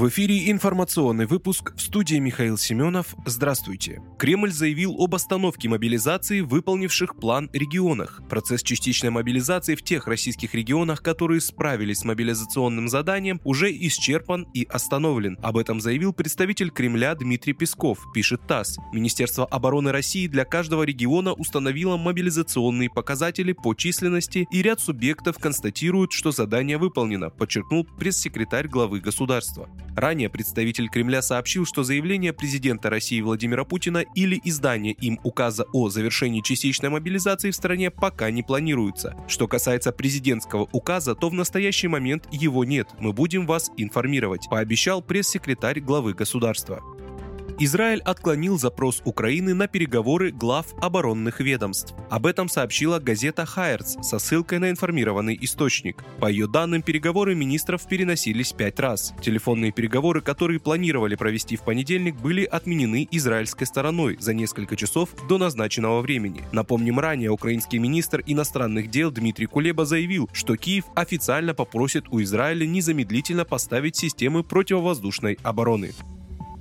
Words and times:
В 0.00 0.08
эфире 0.08 0.50
информационный 0.50 1.26
выпуск 1.26 1.74
в 1.76 1.82
студии 1.82 2.16
Михаил 2.16 2.56
Семенов. 2.56 3.14
Здравствуйте. 3.26 4.00
Кремль 4.18 4.50
заявил 4.50 4.96
об 4.98 5.14
остановке 5.14 5.68
мобилизации 5.68 6.40
выполнивших 6.40 7.16
план 7.16 7.50
регионах. 7.52 8.22
Процесс 8.30 8.62
частичной 8.62 9.10
мобилизации 9.10 9.74
в 9.74 9.82
тех 9.82 10.06
российских 10.06 10.54
регионах, 10.54 11.02
которые 11.02 11.42
справились 11.42 11.98
с 11.98 12.04
мобилизационным 12.06 12.88
заданием, 12.88 13.42
уже 13.44 13.70
исчерпан 13.70 14.46
и 14.54 14.64
остановлен. 14.64 15.36
Об 15.42 15.58
этом 15.58 15.82
заявил 15.82 16.14
представитель 16.14 16.70
Кремля 16.70 17.14
Дмитрий 17.14 17.52
Песков, 17.52 17.98
пишет 18.14 18.46
ТАСС. 18.46 18.78
Министерство 18.94 19.44
обороны 19.44 19.92
России 19.92 20.28
для 20.28 20.46
каждого 20.46 20.82
региона 20.84 21.34
установило 21.34 21.98
мобилизационные 21.98 22.88
показатели 22.88 23.52
по 23.52 23.74
численности 23.74 24.48
и 24.50 24.62
ряд 24.62 24.80
субъектов 24.80 25.36
констатируют, 25.36 26.12
что 26.12 26.32
задание 26.32 26.78
выполнено, 26.78 27.28
подчеркнул 27.28 27.84
пресс-секретарь 27.84 28.66
главы 28.66 29.00
государства. 29.00 29.68
Ранее 29.96 30.28
представитель 30.28 30.88
Кремля 30.88 31.22
сообщил, 31.22 31.66
что 31.66 31.82
заявление 31.82 32.32
президента 32.32 32.90
России 32.90 33.20
Владимира 33.20 33.64
Путина 33.64 34.04
или 34.14 34.40
издание 34.44 34.92
им 34.92 35.18
указа 35.24 35.64
о 35.72 35.88
завершении 35.88 36.40
частичной 36.40 36.90
мобилизации 36.90 37.50
в 37.50 37.56
стране 37.56 37.90
пока 37.90 38.30
не 38.30 38.42
планируется. 38.42 39.16
Что 39.28 39.48
касается 39.48 39.92
президентского 39.92 40.68
указа, 40.72 41.14
то 41.14 41.28
в 41.28 41.34
настоящий 41.34 41.88
момент 41.88 42.28
его 42.30 42.64
нет. 42.64 42.88
Мы 42.98 43.12
будем 43.12 43.46
вас 43.46 43.70
информировать, 43.76 44.48
пообещал 44.48 45.02
пресс-секретарь 45.02 45.80
главы 45.80 46.14
государства. 46.14 46.82
Израиль 47.58 48.00
отклонил 48.00 48.58
запрос 48.58 49.02
Украины 49.04 49.54
на 49.54 49.68
переговоры 49.68 50.30
глав 50.30 50.66
оборонных 50.80 51.40
ведомств. 51.40 51.94
Об 52.08 52.26
этом 52.26 52.48
сообщила 52.48 52.98
газета 52.98 53.44
«Хайерц» 53.44 53.96
со 54.02 54.18
ссылкой 54.18 54.58
на 54.58 54.70
информированный 54.70 55.38
источник. 55.42 56.02
По 56.20 56.30
ее 56.30 56.46
данным, 56.46 56.82
переговоры 56.82 57.34
министров 57.34 57.86
переносились 57.86 58.52
пять 58.52 58.80
раз. 58.80 59.12
Телефонные 59.22 59.72
переговоры, 59.72 60.22
которые 60.22 60.58
планировали 60.58 61.16
провести 61.16 61.56
в 61.56 61.62
понедельник, 61.62 62.16
были 62.16 62.44
отменены 62.44 63.06
израильской 63.10 63.66
стороной 63.66 64.16
за 64.18 64.32
несколько 64.32 64.74
часов 64.74 65.10
до 65.28 65.36
назначенного 65.36 66.00
времени. 66.00 66.42
Напомним, 66.52 66.98
ранее 66.98 67.30
украинский 67.30 67.78
министр 67.78 68.22
иностранных 68.26 68.90
дел 68.90 69.10
Дмитрий 69.10 69.46
Кулеба 69.46 69.84
заявил, 69.84 70.30
что 70.32 70.56
Киев 70.56 70.84
официально 70.94 71.52
попросит 71.54 72.06
у 72.10 72.22
Израиля 72.22 72.66
незамедлительно 72.66 73.44
поставить 73.44 73.96
системы 73.96 74.42
противовоздушной 74.42 75.38
обороны. 75.42 75.92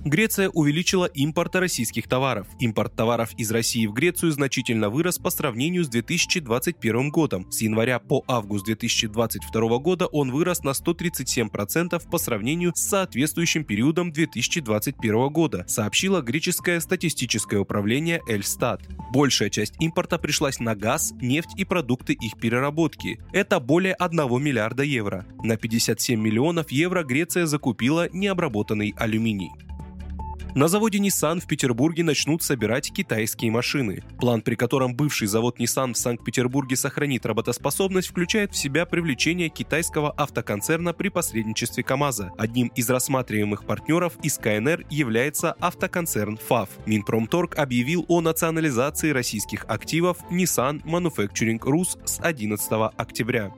Греция 0.06 0.50
увеличила 0.50 1.06
импорт 1.06 1.56
российских 1.58 2.08
товаров. 2.08 2.48
Импорт 2.60 2.96
товаров 2.96 3.32
из 3.38 3.52
России 3.52 3.86
в 3.86 3.92
Грецию 3.92 4.32
значительно 4.32 4.90
вырос 4.90 5.18
по 5.18 5.30
сравнению 5.30 5.84
с 5.84 5.90
2021 5.90 7.10
годом. 7.10 7.52
С 7.52 7.62
января 7.62 8.00
по 8.00 8.24
август 8.28 8.66
2022 8.66 9.78
года 9.80 10.06
он 10.08 10.32
вырос 10.32 10.64
на 10.64 10.70
137% 10.70 12.02
по 12.10 12.18
сравнению 12.18 12.72
с 12.76 12.82
соответствующим 12.82 13.66
периодом 13.66 14.14
2021 14.14 15.28
года, 15.28 15.66
сообщило 15.68 16.22
греческое 16.22 16.80
статистическое 16.80 17.60
управление 17.60 18.22
Эльстат. 18.28 18.82
Большая 19.12 19.50
часть 19.50 19.74
импорта 19.82 20.18
пришлась 20.18 20.60
на 20.60 20.76
газ, 20.76 21.14
нефть 21.20 21.58
и 21.58 21.66
продукты 21.66 22.14
их 22.14 22.40
переработки. 22.40 23.20
Это 23.34 23.60
более 23.60 23.96
1 23.96 24.42
миллиарда 24.42 24.84
евро. 24.84 25.26
На 25.44 25.58
57 25.58 26.20
миллионов 26.20 26.72
евро 26.72 27.04
Греция 27.04 27.46
закупила 27.46 28.08
необработанный 28.14 28.94
алюминий. 28.98 29.50
На 30.56 30.68
заводе 30.68 30.98
Nissan 30.98 31.40
в 31.40 31.46
Петербурге 31.46 32.04
начнут 32.04 32.42
собирать 32.42 32.92
китайские 32.92 33.52
машины. 33.52 34.04
План, 34.20 34.42
при 34.42 34.56
котором 34.56 34.96
бывший 34.96 35.28
завод 35.28 35.60
Nissan 35.60 35.94
в 35.94 35.98
Санкт-Петербурге 35.98 36.76
сохранит 36.76 37.26
работоспособность, 37.28 38.08
включает 38.08 38.54
в 38.54 38.58
себя 38.58 38.86
привлечение 38.88 39.50
китайского 39.50 40.12
автоконцерна 40.12 40.94
при 40.94 41.10
посредничестве 41.10 41.84
КАМАЗа. 41.84 42.32
Одним 42.38 42.70
из 42.76 42.90
рассматриваемых 42.90 43.64
партнеров 43.64 44.14
из 44.24 44.40
КНР 44.40 44.86
является 44.90 45.52
автоконцерн 45.60 46.38
ФАВ. 46.38 46.70
Минпромторг 46.88 47.58
объявил 47.60 48.06
о 48.08 48.20
национализации 48.20 49.12
российских 49.12 49.66
активов 49.68 50.18
Nissan 50.32 50.84
Manufacturing 50.84 51.60
Rus 51.60 52.00
с 52.06 52.20
11 52.22 52.72
октября 52.98 53.54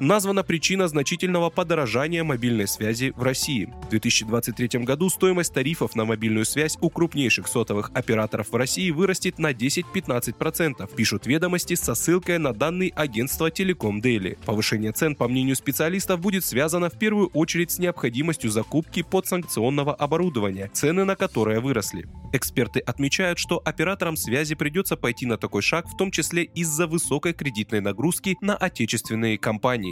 названа 0.00 0.42
причина 0.42 0.88
значительного 0.88 1.50
подорожания 1.50 2.24
мобильной 2.24 2.66
связи 2.66 3.12
в 3.16 3.22
России. 3.22 3.72
В 3.86 3.90
2023 3.90 4.80
году 4.80 5.08
стоимость 5.10 5.54
тарифов 5.54 5.94
на 5.94 6.04
мобильную 6.04 6.44
связь 6.44 6.76
у 6.80 6.90
крупнейших 6.90 7.48
сотовых 7.48 7.90
операторов 7.94 8.50
в 8.50 8.56
России 8.56 8.90
вырастет 8.90 9.38
на 9.38 9.52
10-15%, 9.52 10.94
пишут 10.94 11.26
ведомости 11.26 11.74
со 11.74 11.94
ссылкой 11.94 12.38
на 12.38 12.52
данные 12.52 12.92
агентства 12.94 13.50
Телеком 13.50 14.00
Daily. 14.00 14.38
Повышение 14.44 14.92
цен, 14.92 15.14
по 15.14 15.28
мнению 15.28 15.56
специалистов, 15.56 16.20
будет 16.20 16.44
связано 16.44 16.90
в 16.90 16.98
первую 16.98 17.28
очередь 17.28 17.70
с 17.70 17.78
необходимостью 17.78 18.50
закупки 18.50 19.02
подсанкционного 19.02 19.94
оборудования, 19.94 20.70
цены 20.72 21.04
на 21.04 21.16
которое 21.16 21.60
выросли. 21.60 22.06
Эксперты 22.32 22.80
отмечают, 22.80 23.38
что 23.38 23.60
операторам 23.62 24.16
связи 24.16 24.54
придется 24.54 24.96
пойти 24.96 25.26
на 25.26 25.36
такой 25.36 25.62
шаг, 25.62 25.86
в 25.86 25.96
том 25.96 26.10
числе 26.10 26.44
из-за 26.44 26.86
высокой 26.86 27.34
кредитной 27.34 27.80
нагрузки 27.80 28.36
на 28.40 28.56
отечественные 28.56 29.36
компании. 29.38 29.91